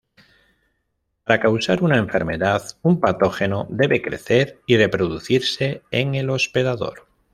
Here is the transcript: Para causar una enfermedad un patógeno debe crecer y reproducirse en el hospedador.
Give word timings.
Para 1.23 1.39
causar 1.39 1.83
una 1.83 1.99
enfermedad 1.99 2.75
un 2.81 2.99
patógeno 2.99 3.67
debe 3.69 4.01
crecer 4.01 4.59
y 4.65 4.75
reproducirse 4.77 5.83
en 5.91 6.15
el 6.15 6.31
hospedador. 6.31 7.05